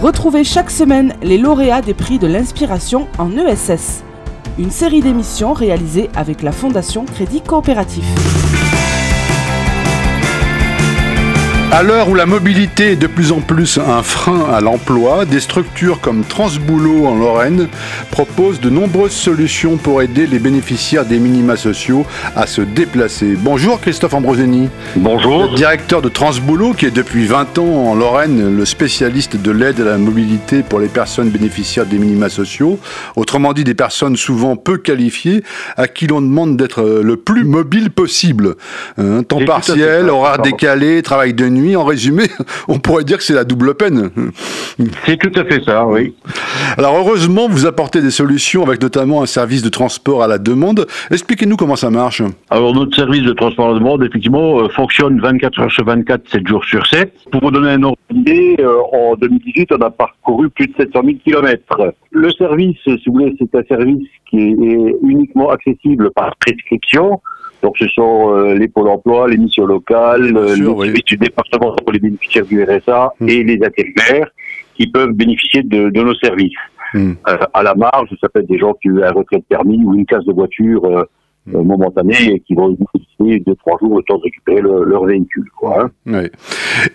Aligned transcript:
Retrouvez 0.00 0.44
chaque 0.44 0.70
semaine 0.70 1.12
les 1.22 1.38
lauréats 1.38 1.82
des 1.82 1.92
prix 1.92 2.20
de 2.20 2.28
l'inspiration 2.28 3.08
en 3.18 3.36
ESS. 3.36 4.04
Une 4.56 4.70
série 4.70 5.00
d'émissions 5.00 5.52
réalisées 5.52 6.08
avec 6.14 6.42
la 6.42 6.52
Fondation 6.52 7.04
Crédit 7.04 7.40
Coopératif. 7.40 8.04
À 11.70 11.82
l'heure 11.82 12.08
où 12.08 12.14
la 12.14 12.24
mobilité 12.24 12.92
est 12.92 12.96
de 12.96 13.06
plus 13.06 13.30
en 13.30 13.40
plus 13.40 13.76
un 13.76 14.02
frein 14.02 14.46
à 14.50 14.62
l'emploi, 14.62 15.26
des 15.26 15.38
structures 15.38 16.00
comme 16.00 16.24
Transboulot 16.24 17.04
en 17.04 17.14
Lorraine 17.14 17.68
proposent 18.10 18.58
de 18.58 18.70
nombreuses 18.70 19.12
solutions 19.12 19.76
pour 19.76 20.00
aider 20.00 20.26
les 20.26 20.38
bénéficiaires 20.38 21.04
des 21.04 21.18
minima 21.18 21.56
sociaux 21.56 22.06
à 22.34 22.46
se 22.46 22.62
déplacer. 22.62 23.36
Bonjour 23.38 23.82
Christophe 23.82 24.14
Ambrosini. 24.14 24.70
Bonjour. 24.96 25.52
directeur 25.54 26.00
de 26.00 26.08
Transboulot 26.08 26.72
qui 26.72 26.86
est 26.86 26.90
depuis 26.90 27.26
20 27.26 27.58
ans 27.58 27.90
en 27.90 27.94
Lorraine 27.94 28.56
le 28.56 28.64
spécialiste 28.64 29.36
de 29.36 29.50
l'aide 29.50 29.78
à 29.82 29.84
la 29.84 29.98
mobilité 29.98 30.62
pour 30.62 30.80
les 30.80 30.88
personnes 30.88 31.28
bénéficiaires 31.28 31.86
des 31.86 31.98
minima 31.98 32.30
sociaux. 32.30 32.80
Autrement 33.14 33.52
dit 33.52 33.64
des 33.64 33.74
personnes 33.74 34.16
souvent 34.16 34.56
peu 34.56 34.78
qualifiées 34.78 35.44
à 35.76 35.86
qui 35.86 36.06
l'on 36.06 36.22
demande 36.22 36.56
d'être 36.56 36.82
le 36.82 37.16
plus 37.18 37.44
mobile 37.44 37.90
possible. 37.90 38.56
Temps 38.96 39.44
partiel, 39.44 40.08
horaire 40.08 40.38
décalé, 40.38 41.02
travail 41.02 41.34
de 41.34 41.46
nuit 41.46 41.57
en 41.76 41.84
résumé, 41.84 42.24
on 42.68 42.78
pourrait 42.78 43.04
dire 43.04 43.18
que 43.18 43.24
c'est 43.24 43.34
la 43.34 43.44
double 43.44 43.74
peine. 43.74 44.10
C'est 45.04 45.16
tout 45.16 45.32
à 45.38 45.44
fait 45.44 45.62
ça, 45.64 45.86
oui. 45.86 46.14
Alors 46.76 46.96
heureusement, 46.96 47.48
vous 47.48 47.66
apportez 47.66 48.00
des 48.00 48.10
solutions 48.10 48.62
avec 48.64 48.82
notamment 48.82 49.22
un 49.22 49.26
service 49.26 49.62
de 49.62 49.68
transport 49.68 50.22
à 50.22 50.28
la 50.28 50.38
demande. 50.38 50.86
Expliquez-nous 51.10 51.56
comment 51.56 51.76
ça 51.76 51.90
marche. 51.90 52.22
Alors 52.50 52.74
notre 52.74 52.96
service 52.96 53.22
de 53.22 53.32
transport 53.32 53.70
à 53.70 53.72
la 53.72 53.78
demande, 53.78 54.04
effectivement, 54.04 54.60
euh, 54.60 54.68
fonctionne 54.68 55.20
24 55.20 55.60
heures 55.60 55.72
sur 55.72 55.84
24, 55.84 56.28
7 56.30 56.46
jours 56.46 56.64
sur 56.64 56.86
7. 56.86 57.12
Pour 57.32 57.40
vous 57.42 57.50
donner 57.50 57.70
un 57.70 57.82
ordre 57.82 57.98
d'idée, 58.10 58.56
euh, 58.60 58.78
en 58.92 59.16
2018, 59.16 59.72
on 59.72 59.82
a 59.82 59.90
parcouru 59.90 60.50
plus 60.50 60.68
de 60.68 60.74
700 60.76 61.00
000 61.04 61.16
km. 61.24 61.92
Le 62.10 62.30
service, 62.32 62.76
si 62.84 63.02
vous 63.06 63.12
voulez, 63.12 63.34
c'est 63.38 63.54
un 63.54 63.64
service 63.64 64.06
qui 64.30 64.38
est 64.38 64.96
uniquement 65.02 65.50
accessible 65.50 66.10
par 66.10 66.36
prescription. 66.36 67.20
Donc 67.62 67.76
ce 67.78 67.88
sont 67.88 68.34
euh, 68.34 68.54
les 68.54 68.68
pôles 68.68 68.88
emploi, 68.88 69.28
les 69.28 69.36
missions 69.36 69.66
locales, 69.66 70.36
euh, 70.36 70.54
les 70.54 70.64
services 70.64 71.04
du 71.04 71.16
département 71.16 71.74
pour 71.74 71.92
les 71.92 71.98
bénéficiaires 71.98 72.46
du 72.46 72.62
RSA 72.62 73.12
hmm. 73.20 73.28
et 73.28 73.42
les 73.42 73.58
intérimaires 73.64 74.28
qui 74.74 74.86
peuvent 74.86 75.12
bénéficier 75.12 75.62
de, 75.62 75.90
de 75.90 76.02
nos 76.02 76.14
services. 76.14 76.56
Hmm. 76.94 77.12
Euh, 77.28 77.36
à 77.52 77.62
la 77.62 77.74
marge, 77.74 78.10
ça 78.20 78.28
peut 78.28 78.40
être 78.40 78.48
des 78.48 78.58
gens 78.58 78.74
qui 78.74 78.90
ont 78.90 79.02
un 79.02 79.10
retrait 79.10 79.38
de 79.38 79.44
permis 79.48 79.82
ou 79.84 79.94
une 79.94 80.06
case 80.06 80.24
de 80.24 80.32
voiture 80.32 80.82
hmm. 81.46 81.60
momentanée 81.60 82.34
et 82.34 82.40
qui 82.40 82.54
vont 82.54 82.68
bénéficier 82.68 83.40
de 83.44 83.54
trois 83.54 83.76
jours 83.80 83.96
le 83.96 84.04
temps 84.04 84.18
de 84.18 84.22
récupérer 84.22 84.60
leur 84.60 85.04
véhicule. 85.04 85.48
Quoi, 85.56 85.82
hein. 85.82 85.90
oui. 86.06 86.30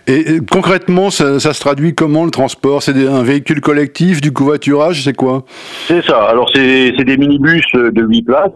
Et 0.06 0.38
concrètement, 0.50 1.10
ça, 1.10 1.38
ça, 1.40 1.52
se 1.52 1.60
traduit 1.60 1.94
comment 1.94 2.24
le 2.24 2.30
transport? 2.30 2.82
C'est 2.82 2.96
un 3.06 3.22
véhicule 3.22 3.60
collectif, 3.60 4.22
du 4.22 4.32
covoiturage, 4.32 5.04
c'est 5.04 5.14
quoi? 5.14 5.44
C'est 5.86 6.02
ça. 6.02 6.22
Alors 6.22 6.50
c'est 6.54 7.04
des 7.04 7.18
minibus 7.18 7.66
de 7.74 8.02
8 8.02 8.22
places. 8.22 8.50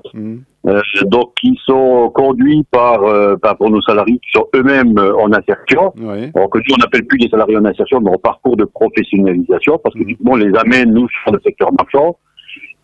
Euh, 0.66 0.82
donc 1.06 1.34
qui 1.40 1.56
sont 1.64 2.10
conduits 2.12 2.64
par, 2.70 3.04
euh, 3.04 3.36
par 3.36 3.56
pour 3.56 3.70
nos 3.70 3.80
salariés 3.82 4.18
qui 4.18 4.30
sont 4.34 4.46
eux-mêmes 4.56 4.98
euh, 4.98 5.16
en 5.16 5.32
insertion. 5.32 5.92
Oui. 5.96 6.32
Donc 6.32 6.54
nous 6.56 6.74
on 6.74 6.80
n'appelle 6.80 7.06
plus 7.06 7.18
des 7.18 7.28
salariés 7.28 7.56
en 7.56 7.64
insertion, 7.64 8.00
mais 8.00 8.10
en 8.10 8.18
parcours 8.18 8.56
de 8.56 8.64
professionnalisation, 8.64 9.78
parce 9.78 9.94
que 9.94 10.00
mmh. 10.00 10.16
on 10.26 10.34
les 10.34 10.52
amène 10.58 10.92
nous 10.92 11.08
sur 11.22 11.32
le 11.32 11.40
secteur 11.44 11.70
marchand. 11.72 12.16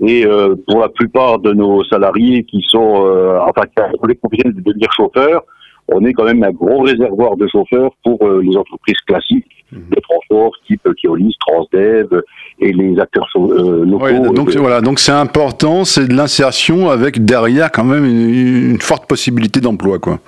Et 0.00 0.24
euh, 0.24 0.54
pour 0.66 0.80
la 0.80 0.88
plupart 0.88 1.38
de 1.38 1.52
nos 1.52 1.84
salariés 1.84 2.44
qui 2.44 2.64
sont, 2.68 3.06
euh, 3.06 3.38
enfin, 3.40 3.62
qui 3.66 4.08
les 4.08 4.14
professionnels 4.14 4.56
de 4.56 4.60
devenir 4.60 4.88
chauffeurs, 4.92 5.42
on 5.88 6.04
est 6.04 6.12
quand 6.12 6.24
même 6.24 6.42
un 6.42 6.50
gros 6.50 6.80
réservoir 6.80 7.36
de 7.36 7.46
chauffeurs 7.46 7.90
pour 8.02 8.26
euh, 8.26 8.42
les 8.42 8.56
entreprises 8.56 8.98
classiques 9.06 9.64
mhm. 9.72 9.90
de 9.90 10.00
transport 10.00 10.52
type 10.66 10.88
Keolis, 11.02 11.36
Transdev 11.46 12.22
et 12.60 12.72
les 12.72 12.98
acteurs 12.98 13.26
euh, 13.36 13.84
locaux. 13.84 14.32
donc 14.32 14.50
voilà, 14.56 14.80
donc 14.80 14.98
c'est 14.98 15.12
important, 15.12 15.84
c'est 15.84 16.08
de 16.08 16.14
l'insertion 16.14 16.88
avec 16.88 17.24
derrière 17.24 17.70
quand 17.70 17.84
même 17.84 18.04
une, 18.04 18.80
forte 18.80 19.06
possibilité 19.06 19.60
d'emploi, 19.60 19.98
quoi. 19.98 20.20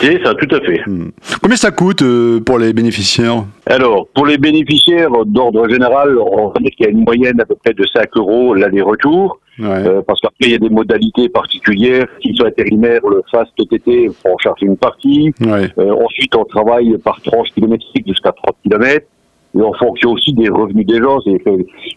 C'est 0.00 0.22
ça, 0.22 0.34
tout 0.34 0.54
à 0.54 0.60
fait. 0.60 0.80
Hmm. 0.86 1.10
Combien 1.42 1.56
ça 1.56 1.70
coûte 1.70 2.02
euh, 2.02 2.40
pour 2.40 2.58
les 2.58 2.72
bénéficiaires? 2.72 3.44
Alors, 3.66 4.06
pour 4.14 4.26
les 4.26 4.38
bénéficiaires 4.38 5.10
d'ordre 5.24 5.68
général, 5.68 6.16
on 6.18 6.48
va 6.48 6.60
dire 6.60 6.70
qu'il 6.76 6.86
y 6.86 6.88
a 6.88 6.92
une 6.92 7.04
moyenne 7.04 7.40
à 7.40 7.44
peu 7.44 7.54
près 7.54 7.74
de 7.74 7.84
5 7.84 8.08
euros 8.16 8.54
l'aller-retour. 8.54 9.40
Euh, 9.60 10.02
parce 10.06 10.20
qu'après, 10.20 10.48
il 10.48 10.50
y 10.50 10.54
a 10.54 10.58
des 10.58 10.70
modalités 10.70 11.28
particulières. 11.28 12.06
S'ils 12.20 12.36
sont 12.36 12.44
intérimaires, 12.44 13.00
le 13.08 13.22
FAST 13.30 13.52
TT 13.68 14.10
on 14.24 14.38
charge 14.38 14.62
une 14.62 14.76
partie. 14.76 15.32
Euh, 15.42 15.94
ensuite, 16.04 16.34
on 16.34 16.44
travaille 16.44 16.96
par 16.98 17.20
tranche 17.22 17.48
kilométrique 17.54 18.06
jusqu'à 18.06 18.32
30 18.32 18.56
km 18.62 19.06
et 19.56 19.62
en 19.62 19.72
fonction 19.74 20.12
aussi 20.12 20.32
des 20.32 20.48
revenus 20.48 20.86
des 20.86 20.98
gens. 20.98 21.20
C'est 21.20 21.40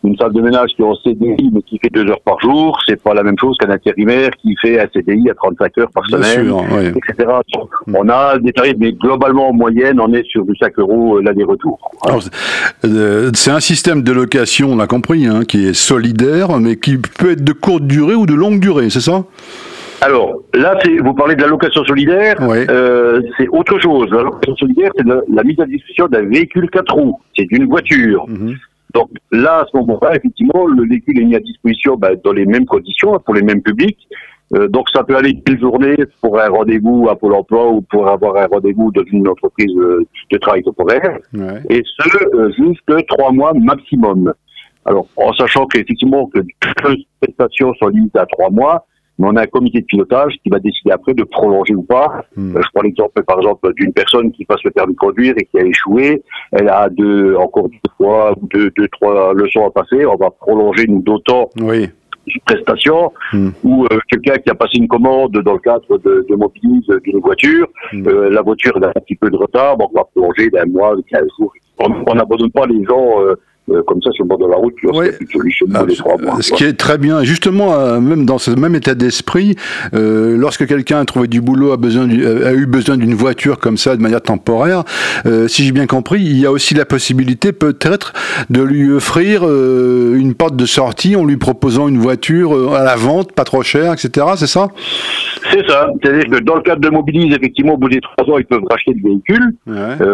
une 0.03 0.15
salle 0.17 0.33
de 0.33 0.41
ménage 0.41 0.69
qui 0.75 0.81
est 0.81 0.85
en 0.85 0.95
CDI 0.95 1.49
mais 1.51 1.61
qui 1.61 1.77
fait 1.79 1.89
deux 1.89 2.09
heures 2.09 2.21
par 2.21 2.39
jour, 2.39 2.77
c'est 2.87 3.01
pas 3.01 3.13
la 3.13 3.23
même 3.23 3.37
chose 3.39 3.57
qu'un 3.59 3.69
intérimaire 3.69 4.31
qui 4.41 4.55
fait 4.61 4.79
un 4.79 4.87
CDI 4.93 5.29
à 5.29 5.33
35 5.35 5.77
heures 5.79 5.91
par 5.91 6.05
semaine, 6.09 6.53
etc. 6.95 7.29
On 7.93 8.07
a 8.09 8.37
des 8.37 8.53
tarifs, 8.53 8.75
mais 8.79 8.93
globalement 8.93 9.49
en 9.49 9.53
moyenne, 9.53 9.99
on 9.99 10.13
est 10.13 10.25
sur 10.27 10.45
du 10.45 10.55
5 10.59 10.77
euros 10.79 11.17
euh, 11.17 11.21
l'aller-retour. 11.21 11.79
Euh, 12.85 13.31
c'est 13.33 13.51
un 13.51 13.59
système 13.59 14.03
de 14.03 14.11
location, 14.11 14.69
on 14.71 14.79
a 14.79 14.87
compris, 14.87 15.27
hein, 15.27 15.41
qui 15.47 15.67
est 15.67 15.73
solidaire, 15.73 16.57
mais 16.59 16.75
qui 16.75 16.97
peut 16.97 17.31
être 17.31 17.43
de 17.43 17.53
courte 17.53 17.83
durée 17.83 18.15
ou 18.15 18.25
de 18.25 18.33
longue 18.33 18.59
durée, 18.59 18.89
c'est 18.89 19.01
ça? 19.01 19.23
Alors, 20.01 20.41
là, 20.53 20.77
vous 21.03 21.13
parlez 21.13 21.35
de 21.35 21.41
la 21.41 21.47
location 21.47 21.83
solidaire, 21.83 22.37
euh, 22.41 23.21
c'est 23.37 23.47
autre 23.49 23.79
chose. 23.79 24.09
La 24.11 24.23
location 24.23 24.55
solidaire, 24.55 24.91
c'est 24.97 25.05
la, 25.05 25.43
mise 25.43 25.59
à 25.59 25.65
disposition 25.65 26.07
d'un 26.07 26.23
véhicule 26.23 26.69
4 26.69 26.93
roues, 26.93 27.19
c'est 27.37 27.45
d'une 27.45 27.65
voiture. 27.65 28.25
Mhm. 28.27 28.55
Donc 28.93 29.09
là, 29.31 29.59
à 29.59 29.65
ce 29.71 29.77
moment-là, 29.77 30.15
effectivement, 30.15 30.65
le 30.67 30.87
véhicule 30.87 31.19
est 31.19 31.25
mis 31.25 31.35
à 31.35 31.39
disposition 31.39 31.95
bah, 31.95 32.15
dans 32.23 32.31
les 32.31 32.45
mêmes 32.45 32.65
conditions, 32.65 33.19
pour 33.19 33.33
les 33.35 33.43
mêmes 33.43 33.61
publics. 33.61 34.07
Euh, 34.55 34.67
donc 34.67 34.87
ça 34.93 35.03
peut 35.03 35.15
aller 35.15 35.39
une 35.47 35.59
journée 35.59 35.95
pour 36.21 36.39
un 36.39 36.49
rendez-vous 36.49 37.07
à 37.09 37.15
Pôle 37.15 37.35
emploi 37.35 37.69
ou 37.69 37.81
pour 37.81 38.07
avoir 38.07 38.35
un 38.37 38.47
rendez-vous 38.47 38.91
dans 38.91 39.03
une 39.11 39.27
entreprise 39.27 39.75
euh, 39.77 40.03
de 40.31 40.37
travail 40.37 40.63
temporaire. 40.63 41.19
Et 41.69 41.83
ce, 41.83 42.35
euh, 42.35 42.51
juste 42.57 43.07
trois 43.07 43.31
mois 43.31 43.53
maximum. 43.53 44.33
Alors, 44.85 45.05
en 45.17 45.33
sachant 45.33 45.67
qu'effectivement 45.67 46.25
que 46.27 46.39
toutes 46.39 46.89
les 46.89 47.07
prestations 47.21 47.73
sont 47.75 47.89
limitées 47.89 48.19
à 48.19 48.25
trois 48.25 48.49
mois, 48.49 48.87
mais 49.19 49.27
on 49.29 49.35
a 49.35 49.43
un 49.43 49.47
comité 49.47 49.81
de 49.81 49.85
pilotage 49.85 50.33
qui 50.41 50.49
va 50.49 50.59
décider 50.59 50.91
après 50.91 51.13
de 51.13 51.23
prolonger 51.23 51.75
ou 51.75 51.83
pas. 51.83 52.23
Hmm. 52.35 52.55
Euh, 52.55 52.61
je 52.63 52.67
prends 52.73 52.83
l'exemple, 52.83 53.21
par 53.23 53.37
exemple, 53.37 53.71
d'une 53.75 53.93
personne 53.93 54.31
qui 54.31 54.45
passe 54.45 54.63
le 54.63 54.71
permis 54.71 54.93
de 54.93 54.99
conduire 54.99 55.35
et 55.37 55.45
qui 55.45 55.59
a 55.59 55.65
échoué. 55.65 56.23
Elle 56.53 56.69
a 56.69 56.89
deux, 56.89 57.35
encore 57.35 57.67
deux 57.69 57.91
fois, 57.97 58.33
deux, 58.53 58.71
deux, 58.77 58.87
trois 58.87 59.33
leçons 59.33 59.67
à 59.67 59.71
passer. 59.71 60.05
On 60.05 60.15
va 60.15 60.31
prolonger, 60.31 60.85
nous, 60.87 61.01
d'autant. 61.01 61.49
Oui 61.61 61.89
prestation 62.45 63.11
hmm. 63.33 63.49
ou 63.63 63.85
euh, 63.85 63.99
quelqu'un 64.09 64.35
qui 64.37 64.49
a 64.49 64.55
passé 64.55 64.77
une 64.77 64.87
commande 64.87 65.31
dans 65.31 65.53
le 65.53 65.59
cadre 65.59 65.97
de, 65.97 66.25
de 66.29 66.35
mobilise 66.35 66.87
d'une 67.03 67.19
voiture, 67.19 67.67
hmm. 67.93 68.07
euh, 68.07 68.29
la 68.29 68.41
voiture 68.41 68.77
a 68.83 68.87
un 68.87 69.01
petit 69.01 69.15
peu 69.15 69.29
de 69.29 69.35
retard, 69.35 69.75
on 69.79 69.95
va 69.95 70.03
prolonger 70.03 70.49
d'un 70.49 70.65
mois, 70.65 70.95
de 70.95 71.01
15 71.09 71.21
jours. 71.39 71.53
On 71.79 72.13
n'abandonne 72.13 72.51
pas 72.51 72.65
les 72.67 72.83
gens 72.83 73.21
euh, 73.21 73.35
euh, 73.71 73.81
comme 73.85 74.01
ça 74.01 74.11
sur 74.11 74.23
le 74.23 74.29
bord 74.29 74.37
de 74.37 74.47
la 74.47 74.55
route, 74.55 74.73
lorsqu'il 74.83 75.03
n'y 75.03 75.09
a 75.09 75.17
plus 75.17 75.25
de 75.25 75.31
solution 75.31 75.65
les 75.87 75.95
trois 75.95 76.17
mois. 76.17 76.37
Ce 76.41 76.53
qui 76.53 76.63
est 76.63 76.73
très 76.73 76.97
bien, 76.97 77.23
justement, 77.23 77.73
euh, 77.73 77.99
même 77.99 78.25
dans 78.25 78.37
ce 78.37 78.51
même 78.51 78.75
état 78.75 78.95
d'esprit, 78.95 79.55
euh, 79.93 80.37
lorsque 80.37 80.67
quelqu'un 80.67 80.99
a 80.99 81.05
trouvé 81.05 81.27
du 81.27 81.41
boulot, 81.41 81.71
a, 81.71 81.77
besoin 81.77 82.09
a 82.09 82.53
eu 82.53 82.65
besoin 82.65 82.97
d'une 82.97 83.13
voiture 83.13 83.59
comme 83.59 83.77
ça 83.77 83.95
de 83.95 84.01
manière 84.01 84.21
temporaire, 84.21 84.83
si 85.47 85.65
j'ai 85.65 85.71
bien 85.71 85.87
compris, 85.87 86.21
il 86.21 86.39
y 86.39 86.45
a 86.45 86.51
aussi 86.51 86.73
la 86.73 86.85
possibilité 86.85 87.51
peut-être 87.51 88.13
de 88.49 88.61
lui 88.61 88.91
offrir 88.91 89.43
une 89.43 90.33
porte 90.33 90.55
de 90.55 90.65
sortie 90.65 91.15
en 91.15 91.25
lui 91.25 91.37
proposant 91.37 91.87
une 91.87 91.97
voiture 91.97 92.73
à 92.73 92.83
la 92.83 92.95
vente, 92.95 93.31
pas 93.33 93.43
trop 93.43 93.63
chère, 93.63 93.93
etc. 93.93 94.25
C'est 94.37 94.47
ça? 94.47 94.69
C'est 95.51 95.67
ça. 95.67 95.89
C'est-à-dire 96.01 96.25
que 96.25 96.43
dans 96.43 96.55
le 96.55 96.61
cadre 96.61 96.81
de 96.81 96.89
Mobilise, 96.89 97.35
effectivement, 97.35 97.73
au 97.73 97.77
bout 97.77 97.89
des 97.89 98.01
trois 98.01 98.33
ans, 98.33 98.37
ils 98.37 98.45
peuvent 98.45 98.65
racheter 98.69 98.93
le 98.93 99.09
véhicule, 99.09 99.53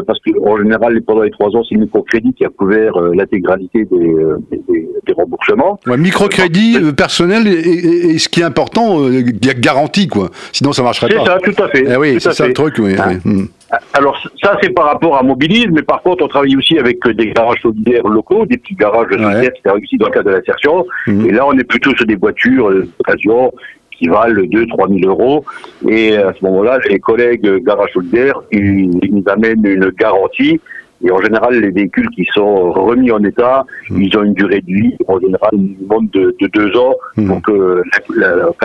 parce 0.06 0.20
qu'en 0.20 0.58
général, 0.58 1.02
pendant 1.02 1.22
les 1.22 1.32
trois 1.32 1.50
ans, 1.56 1.64
c'est 1.68 1.76
le 1.76 1.82
microcrédit 1.82 2.34
qui 2.34 2.46
a 2.46 2.50
couvert 2.50 3.00
l'intégralité 3.14 3.86
euh, 3.92 4.38
des, 4.52 4.62
des, 5.06 5.14
remboursements. 5.14 5.80
microcrédit 5.86 6.78
euh, 6.78 6.92
personnel 6.92 7.48
et, 7.48 8.18
ce 8.18 8.30
qui 8.30 8.42
est 8.42 8.44
important, 8.44 9.02
euh, 9.02 9.22
il 9.22 9.46
y 9.46 9.50
a 9.50 9.54
garantie 9.54 10.08
quoi. 10.08 10.30
Sinon 10.52 10.72
ça 10.72 10.84
marcherait 10.84 11.14
pas. 11.14 11.24
C'est 11.24 11.32
ça, 11.32 11.40
tout 11.40 11.64
à 11.64 11.68
fait. 11.70 11.86
Eh 11.88 11.96
oui, 11.98 12.18
c'est 12.20 12.34
ça 12.34 12.48
le 12.48 12.54
truc. 12.54 12.76
Oui, 12.80 12.96
ah. 12.98 13.12
Hmm. 13.24 13.46
Alors 13.94 14.18
ça 14.42 14.58
c'est 14.62 14.70
par 14.70 14.86
rapport 14.86 15.18
à 15.18 15.24
Mobilise, 15.24 15.68
mais 15.72 15.82
par 15.82 16.02
contre 16.02 16.24
on 16.24 16.28
travaille 16.28 16.56
aussi 16.56 16.78
avec 16.78 17.00
des 17.08 17.32
garages 17.32 17.62
solidaires 17.62 18.08
locaux, 18.08 18.46
des 18.46 18.58
petits 18.58 18.76
garages 18.76 19.10
solidaires 19.12 19.52
qui 19.54 19.70
réussi 19.70 19.98
dans 19.98 20.08
le 20.08 20.12
cadre 20.12 20.30
de 20.30 20.36
l'insertion. 20.36 20.86
Hmm. 21.08 21.26
Et 21.28 21.32
là 21.32 21.46
on 21.46 21.58
est 21.58 21.64
plutôt 21.64 21.96
sur 21.96 22.06
des 22.06 22.16
voitures 22.16 22.72
d'occasion 22.72 23.52
qui 23.98 24.08
valent 24.08 24.42
2 24.46 24.68
3 24.68 24.88
000 24.88 25.00
euros. 25.06 25.46
Et 25.88 26.18
à 26.18 26.34
ce 26.34 26.44
moment-là, 26.46 26.80
les 26.90 27.00
collègues 27.00 27.64
solidaires, 27.94 28.42
ils, 28.52 29.00
ils 29.02 29.16
nous 29.16 29.24
amènent 29.28 29.66
une 29.66 29.90
garantie 29.90 30.60
et 31.04 31.12
en 31.12 31.22
général, 31.22 31.60
les 31.60 31.72
véhicules 31.72 32.10
qui 32.10 32.26
sont 32.34 32.72
remis 32.72 33.12
en 33.12 33.24
état, 33.24 33.66
hmm. 33.90 34.02
ils 34.02 34.18
ont 34.18 34.24
une 34.24 34.34
durée 34.34 34.62
de 34.62 34.74
vie, 34.74 34.96
en 35.08 35.20
général, 35.20 35.52
minimum 35.54 36.08
de, 36.14 36.36
de 36.40 36.48
deux 36.48 36.76
ans, 36.78 36.96
mmh. 37.18 37.28
pour 37.28 37.42
que 37.42 37.84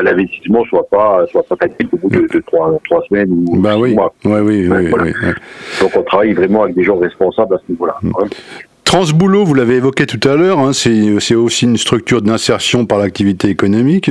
l'investissement 0.03 0.65
soit 0.65 0.87
pas 0.89 1.27
soit 1.31 1.43
pas 1.43 1.57
facile 1.57 1.89
au 1.93 1.97
bout 1.97 2.09
de, 2.09 2.27
de 2.33 2.43
trois, 2.47 2.79
trois 2.85 3.03
semaines 3.09 3.31
ou 3.31 3.57
bah 3.59 3.75
six 3.75 3.81
oui. 3.83 3.95
mois. 3.95 4.15
oui, 4.25 4.41
oui, 4.41 4.69
oui, 4.69 5.13
Donc 5.81 5.91
on 5.97 6.03
travaille 6.03 6.33
vraiment 6.33 6.63
avec 6.63 6.77
des 6.77 6.85
gens 6.85 6.99
responsables 6.99 7.55
à 7.55 7.59
ce 7.59 7.73
niveau-là. 7.73 7.97
Hmm. 8.03 8.13
Transboulot, 8.91 9.45
vous 9.45 9.55
l'avez 9.55 9.77
évoqué 9.77 10.05
tout 10.05 10.29
à 10.29 10.35
l'heure, 10.35 10.59
hein, 10.59 10.73
c'est 10.73 11.37
aussi 11.37 11.65
une 11.65 11.77
structure 11.77 12.23
d'insertion 12.23 12.87
par 12.87 12.99
l'activité 12.99 13.47
économique. 13.47 14.11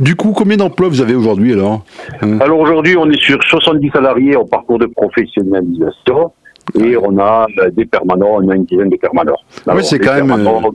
Du 0.00 0.16
coup, 0.16 0.32
combien 0.32 0.56
d'emplois 0.56 0.88
vous 0.88 1.02
avez 1.02 1.14
aujourd'hui 1.14 1.52
alors 1.52 1.84
hein? 2.22 2.38
Alors 2.40 2.58
aujourd'hui, 2.58 2.96
on 2.96 3.10
est 3.10 3.20
sur 3.20 3.38
70 3.42 3.90
salariés 3.90 4.34
en 4.34 4.46
parcours 4.46 4.78
de 4.78 4.86
professionnalisation. 4.86 6.32
Et 6.74 6.96
on 6.96 7.18
a 7.18 7.46
euh, 7.58 7.68
des 7.70 7.84
permanents, 7.84 8.38
on 8.40 8.48
a 8.48 8.54
une 8.54 8.64
dizaine 8.64 8.88
de 8.88 8.96
permanents. 8.96 9.36
Oui, 9.66 9.84
c'est 9.84 9.98
quand 9.98 10.14
même 10.14 10.30
euh, 10.30 10.70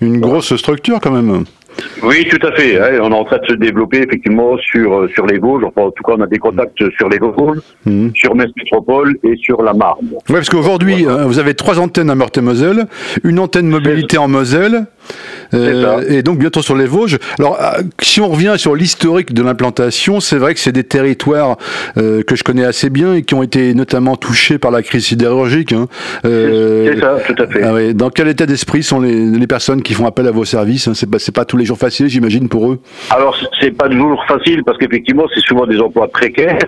une 0.00 0.20
grosse 0.20 0.54
structure 0.54 1.00
quand 1.00 1.10
même. 1.10 1.42
Oui, 2.02 2.26
tout 2.28 2.46
à 2.46 2.52
fait. 2.52 2.80
Hein. 2.80 3.00
On 3.02 3.10
est 3.10 3.14
en 3.14 3.24
train 3.24 3.38
de 3.38 3.46
se 3.46 3.54
développer 3.54 3.98
effectivement 3.98 4.56
sur 4.58 4.92
euh, 4.92 5.08
sur 5.08 5.26
les 5.26 5.38
Vosges. 5.38 5.64
Enfin, 5.64 5.86
en 5.86 5.90
tout 5.90 6.02
cas, 6.02 6.14
on 6.16 6.20
a 6.20 6.26
des 6.26 6.38
contacts 6.38 6.82
sur 6.96 7.08
les 7.08 7.18
Vosges, 7.18 7.58
mmh. 7.86 8.08
sur 8.14 8.34
Metz 8.34 8.50
Métropole 8.56 9.16
et 9.22 9.36
sur 9.36 9.62
la 9.62 9.72
Marne. 9.72 10.08
Oui, 10.12 10.18
parce 10.28 10.50
qu'aujourd'hui, 10.50 11.04
vous 11.04 11.38
avez 11.38 11.54
trois 11.54 11.78
antennes 11.78 12.10
à 12.10 12.14
Meurthe-et-Moselle, 12.14 12.86
une 13.24 13.38
antenne 13.38 13.68
mobilité 13.68 14.18
en 14.18 14.28
Moselle, 14.28 14.86
euh, 15.54 16.02
et 16.08 16.22
donc 16.22 16.38
bientôt 16.38 16.62
sur 16.62 16.76
les 16.76 16.86
Vosges. 16.86 17.18
Alors, 17.38 17.58
euh, 17.60 17.82
si 18.00 18.20
on 18.20 18.28
revient 18.28 18.54
sur 18.56 18.74
l'historique 18.74 19.34
de 19.34 19.42
l'implantation, 19.42 20.20
c'est 20.20 20.38
vrai 20.38 20.54
que 20.54 20.60
c'est 20.60 20.72
des 20.72 20.84
territoires 20.84 21.56
euh, 21.96 22.22
que 22.22 22.36
je 22.36 22.44
connais 22.44 22.64
assez 22.64 22.90
bien 22.90 23.14
et 23.14 23.22
qui 23.22 23.34
ont 23.34 23.42
été 23.42 23.74
notamment 23.74 24.16
touchés 24.16 24.58
par 24.58 24.70
la 24.70 24.82
crise 24.82 25.06
sidérurgique. 25.06 25.72
Hein. 25.72 25.86
c'est 26.22 27.00
ça, 27.00 27.18
tout 27.26 27.42
à 27.42 27.46
fait. 27.46 27.62
Ah 27.62 27.92
dans 27.92 28.10
quel 28.10 28.28
état 28.28 28.46
d'esprit 28.46 28.82
sont 28.82 29.00
les, 29.00 29.46
personnes 29.46 29.82
qui 29.82 29.92
font 29.92 30.06
appel 30.06 30.26
à 30.28 30.30
vos 30.30 30.44
services 30.44 30.88
hein? 30.88 30.92
C'est 30.94 31.10
pas, 31.10 31.18
pas 31.34 31.44
tous 31.44 31.56
les 31.56 31.64
jours 31.64 31.78
facile, 31.78 32.08
j'imagine, 32.08 32.48
pour 32.48 32.72
eux. 32.72 32.80
Alors, 33.10 33.36
c'est 33.60 33.70
pas 33.70 33.88
toujours 33.88 34.24
facile 34.26 34.62
parce 34.64 34.78
qu'effectivement, 34.78 35.24
c'est 35.34 35.40
souvent 35.40 35.66
des 35.66 35.78
emplois 35.78 36.08
précaires. 36.08 36.58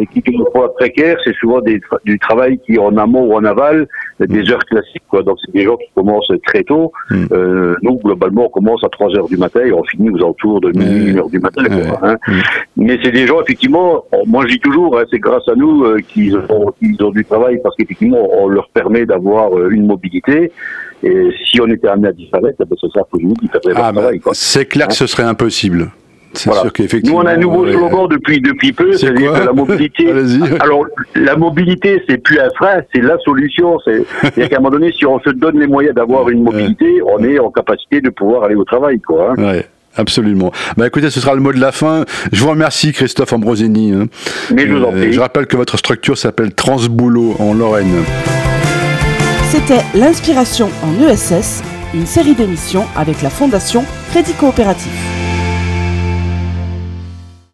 Et 0.00 0.06
qui 0.06 0.20
des 0.20 0.36
emplois 0.38 0.74
précaires, 0.74 1.16
c'est 1.24 1.34
souvent 1.36 1.60
des, 1.60 1.80
du 2.04 2.18
travail 2.18 2.58
qui 2.66 2.78
en 2.78 2.96
amont 2.96 3.24
ou 3.24 3.34
en 3.34 3.44
aval, 3.44 3.86
des 4.20 4.50
heures 4.50 4.64
classiques. 4.64 5.02
Quoi. 5.08 5.22
Donc, 5.22 5.38
c'est 5.44 5.52
des 5.52 5.64
gens 5.64 5.76
qui 5.76 5.88
commencent 5.94 6.32
très 6.46 6.62
tôt. 6.62 6.92
Mm 7.10 7.26
nous, 7.82 7.98
globalement, 7.98 8.46
on 8.46 8.48
commence 8.48 8.82
à 8.84 8.88
3 8.88 9.16
heures 9.16 9.28
du 9.28 9.36
matin 9.36 9.60
et 9.64 9.72
on 9.72 9.82
finit 9.84 10.10
aux 10.10 10.16
alentours 10.16 10.60
de 10.60 10.70
minuit, 10.76 11.10
1 11.12 11.18
heure 11.18 11.28
du 11.28 11.38
matin. 11.38 11.62
Hein. 12.02 12.16
Mm. 12.26 12.40
Mais 12.76 12.98
c'est 13.02 13.10
des 13.10 13.26
gens, 13.26 13.40
effectivement, 13.40 14.04
moi 14.26 14.44
je 14.46 14.54
dis 14.54 14.60
toujours, 14.60 14.98
hein, 14.98 15.04
c'est 15.10 15.18
grâce 15.18 15.46
à 15.48 15.54
nous 15.54 15.84
euh, 15.84 16.00
qu'ils 16.06 16.36
ont, 16.36 16.72
ont, 17.00 17.10
du 17.10 17.24
travail 17.24 17.60
parce 17.62 17.76
qu'effectivement, 17.76 18.28
on 18.32 18.48
leur 18.48 18.68
permet 18.70 19.06
d'avoir 19.06 19.56
euh, 19.56 19.70
une 19.70 19.86
mobilité. 19.86 20.52
Et 21.02 21.30
si 21.50 21.60
on 21.60 21.66
était 21.68 21.88
amené 21.88 22.08
à 22.08 22.12
disparaître, 22.12 22.58
ben, 22.58 22.76
c'est 22.80 22.90
ça 22.92 23.02
que 23.12 23.20
nous 23.20 23.34
qui 23.34 23.48
ah, 23.52 23.92
travail. 23.92 24.20
C'est 24.32 24.66
clair 24.66 24.88
que 24.88 24.94
ce 24.94 25.06
serait 25.06 25.24
impossible. 25.24 25.90
Nous, 27.04 27.14
on 27.14 27.26
a 27.26 27.32
un 27.32 27.36
nouveau 27.36 27.66
slogan 27.66 28.08
depuis, 28.08 28.40
depuis 28.40 28.72
peu, 28.72 28.92
c'est-à-dire 28.92 29.32
que 29.32 29.44
la 29.46 29.52
mobilité. 29.52 30.10
alors, 30.60 30.86
la 31.14 31.36
mobilité, 31.36 32.02
c'est 32.08 32.18
plus 32.18 32.38
un 32.38 32.50
frein, 32.50 32.82
c'est 32.94 33.00
la 33.00 33.18
solution. 33.18 33.78
C'est-à-dire 33.84 34.48
qu'à 34.48 34.56
un 34.56 34.60
moment 34.60 34.70
donné, 34.70 34.92
si 34.92 35.06
on 35.06 35.18
se 35.20 35.30
donne 35.30 35.58
les 35.58 35.66
moyens 35.66 35.94
d'avoir 35.94 36.28
une 36.28 36.42
mobilité, 36.42 37.00
on 37.02 37.22
est 37.24 37.38
en 37.38 37.50
capacité 37.50 38.00
de 38.00 38.10
pouvoir 38.10 38.44
aller 38.44 38.54
au 38.54 38.64
travail, 38.64 39.00
quoi. 39.00 39.32
Hein. 39.36 39.42
Ouais. 39.42 39.66
Absolument. 39.96 40.52
Bah 40.76 40.86
écoutez, 40.86 41.10
ce 41.10 41.20
sera 41.20 41.34
le 41.34 41.40
mot 41.40 41.52
de 41.52 41.60
la 41.60 41.72
fin. 41.72 42.04
Je 42.30 42.42
vous 42.42 42.50
remercie 42.50 42.92
Christophe 42.92 43.32
Ambrosini. 43.32 43.92
Hein. 43.92 44.08
Mais 44.54 44.66
je 44.66 44.72
vous 44.74 44.84
en 44.84 44.92
euh, 44.92 45.00
prie. 45.00 45.12
je 45.12 45.20
rappelle 45.20 45.46
que 45.46 45.56
votre 45.56 45.78
structure 45.78 46.18
s'appelle 46.18 46.54
Transboulot 46.54 47.36
en 47.38 47.54
Lorraine. 47.54 48.04
C'était 49.48 49.82
l'inspiration 49.94 50.68
en 50.82 51.08
ESS, 51.08 51.62
une 51.94 52.04
série 52.04 52.34
d'émissions 52.34 52.84
avec 52.94 53.22
la 53.22 53.30
Fondation 53.30 53.84
Crédit 54.10 54.34
Coopératif. 54.34 55.15